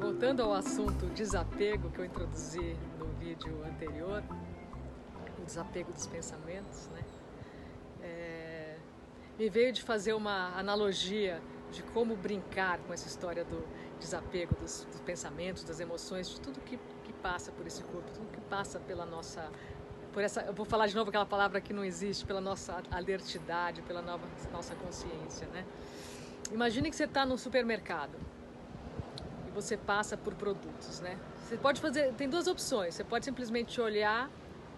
Voltando 0.00 0.42
ao 0.42 0.54
assunto 0.54 1.06
desapego 1.06 1.90
que 1.90 2.00
eu 2.00 2.04
introduzi 2.04 2.76
no 2.98 3.06
vídeo 3.18 3.62
anterior, 3.64 4.22
o 5.38 5.44
desapego 5.44 5.92
dos 5.92 6.06
pensamentos, 6.06 6.88
né? 6.88 7.04
É, 8.02 8.76
me 9.38 9.48
veio 9.48 9.72
de 9.72 9.82
fazer 9.82 10.12
uma 10.12 10.56
analogia 10.58 11.40
de 11.70 11.82
como 11.82 12.16
brincar 12.16 12.78
com 12.80 12.92
essa 12.92 13.06
história 13.06 13.44
do 13.44 13.66
desapego 13.98 14.54
dos, 14.56 14.84
dos 14.84 15.00
pensamentos, 15.00 15.64
das 15.64 15.80
emoções, 15.80 16.28
de 16.28 16.40
tudo 16.40 16.60
que, 16.60 16.78
que 17.04 17.12
passa 17.14 17.50
por 17.52 17.66
esse 17.66 17.82
corpo, 17.84 18.10
tudo 18.12 18.30
que 18.30 18.40
passa 18.42 18.78
pela 18.80 19.04
nossa 19.04 19.50
por 20.16 20.24
essa, 20.24 20.40
eu 20.40 20.54
vou 20.54 20.64
falar 20.64 20.86
de 20.86 20.96
novo 20.96 21.10
aquela 21.10 21.26
palavra 21.26 21.60
que 21.60 21.74
não 21.74 21.84
existe, 21.84 22.24
pela 22.24 22.40
nossa 22.40 22.82
alertidade, 22.90 23.82
pela 23.82 24.00
nova, 24.00 24.26
nossa 24.50 24.74
consciência, 24.74 25.46
né? 25.48 25.62
Imagine 26.50 26.88
que 26.88 26.96
você 26.96 27.04
está 27.04 27.26
no 27.26 27.36
supermercado 27.36 28.16
e 29.46 29.50
você 29.50 29.76
passa 29.76 30.16
por 30.16 30.32
produtos, 30.34 31.00
né? 31.00 31.18
Você 31.42 31.58
pode 31.58 31.82
fazer, 31.82 32.14
tem 32.14 32.30
duas 32.30 32.46
opções. 32.46 32.94
Você 32.94 33.04
pode 33.04 33.26
simplesmente 33.26 33.78
olhar 33.78 34.30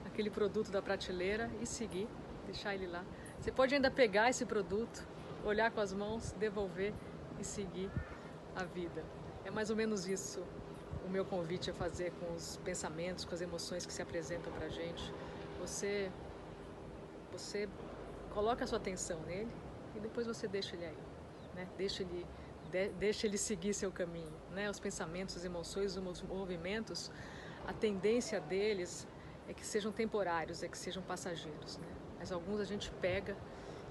aquele 0.04 0.28
produto 0.28 0.72
da 0.72 0.82
prateleira 0.82 1.48
e 1.62 1.66
seguir, 1.66 2.08
deixar 2.44 2.74
ele 2.74 2.88
lá. 2.88 3.04
Você 3.38 3.52
pode 3.52 3.72
ainda 3.72 3.92
pegar 3.92 4.28
esse 4.28 4.44
produto, 4.44 5.06
olhar 5.44 5.70
com 5.70 5.80
as 5.80 5.92
mãos, 5.92 6.32
devolver 6.32 6.92
e 7.38 7.44
seguir 7.44 7.88
a 8.56 8.64
vida. 8.64 9.04
É 9.44 9.52
mais 9.52 9.70
ou 9.70 9.76
menos 9.76 10.08
isso 10.08 10.42
o 11.08 11.10
meu 11.10 11.24
convite 11.24 11.70
a 11.70 11.74
fazer 11.74 12.12
com 12.20 12.34
os 12.34 12.58
pensamentos, 12.58 13.24
com 13.24 13.34
as 13.34 13.40
emoções 13.40 13.86
que 13.86 13.92
se 13.92 14.02
apresentam 14.02 14.52
para 14.52 14.66
a 14.66 14.68
gente. 14.68 15.12
Você, 15.58 16.10
você 17.32 17.68
coloca 18.30 18.64
a 18.64 18.66
sua 18.66 18.78
atenção 18.78 19.18
nele 19.22 19.50
e 19.96 20.00
depois 20.00 20.26
você 20.26 20.46
deixa 20.46 20.76
ele 20.76 20.84
aí, 20.84 20.98
né? 21.54 21.66
Deixa 21.78 22.02
ele, 22.02 22.26
de, 22.70 22.90
deixa 22.90 23.26
ele 23.26 23.38
seguir 23.38 23.72
seu 23.72 23.90
caminho, 23.90 24.32
né? 24.52 24.68
Os 24.68 24.78
pensamentos, 24.78 25.34
as 25.36 25.44
emoções, 25.44 25.96
os 25.96 26.22
movimentos, 26.22 27.10
a 27.66 27.72
tendência 27.72 28.38
deles 28.38 29.08
é 29.48 29.54
que 29.54 29.64
sejam 29.64 29.90
temporários, 29.90 30.62
é 30.62 30.68
que 30.68 30.76
sejam 30.76 31.02
passageiros, 31.02 31.78
né? 31.78 31.88
Mas 32.18 32.30
alguns 32.30 32.60
a 32.60 32.64
gente 32.64 32.90
pega 33.00 33.34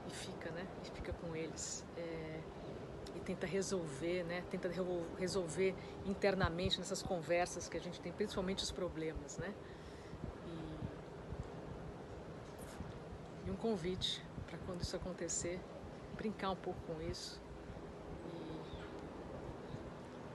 e 0.08 0.12
fica, 0.12 0.52
né? 0.52 0.68
E 0.86 0.92
fica 0.92 1.12
com 1.14 1.36
eles. 1.36 1.84
É, 1.98 2.27
tenta 3.28 3.46
resolver, 3.46 4.24
né? 4.24 4.42
Tenta 4.50 4.72
resolver 5.20 5.76
internamente 6.06 6.80
nessas 6.80 7.04
conversas 7.04 7.68
que 7.68 7.76
a 7.76 7.82
gente 7.82 8.00
tem, 8.00 8.14
principalmente 8.14 8.64
os 8.64 8.72
problemas, 8.72 9.38
né? 9.38 9.54
E, 13.46 13.48
e 13.48 13.52
um 13.52 13.58
convite 13.58 14.24
para 14.46 14.58
quando 14.60 14.82
isso 14.82 14.96
acontecer, 14.96 15.60
brincar 16.16 16.52
um 16.52 16.56
pouco 16.56 16.80
com 16.88 17.02
isso 17.02 17.42
e 18.34 18.62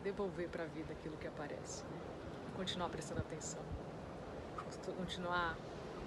devolver 0.05 0.51
para 0.51 0.65
a 0.65 0.67
vida 0.67 0.93
aquilo 0.93 1.17
que 1.17 1.27
aparece, 1.27 1.85
né? 1.85 1.99
continuar 2.57 2.91
prestando 2.91 3.21
atenção, 3.21 3.63
continuar 4.99 5.57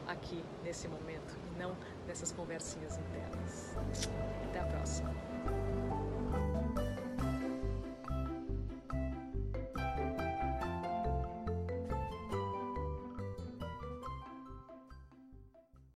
aqui 0.07 0.45
nesse 0.63 0.87
momento 0.87 1.35
e 1.49 1.57
não 1.57 1.75
nessas 2.05 2.31
conversinhas 2.31 2.95
internas. 2.99 3.75
Até 4.47 4.59
a 4.59 4.65
próxima. 4.65 5.34